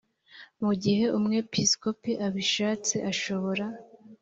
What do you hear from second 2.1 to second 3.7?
abishatse ashobora